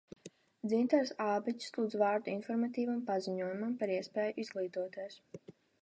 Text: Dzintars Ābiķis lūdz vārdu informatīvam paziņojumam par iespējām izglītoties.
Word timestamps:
Dzintars 0.69 1.11
Ābiķis 1.25 1.75
lūdz 1.75 1.97
vārdu 2.03 2.33
informatīvam 2.35 3.05
paziņojumam 3.13 3.79
par 3.83 3.97
iespējām 4.01 4.45
izglītoties. 4.47 5.25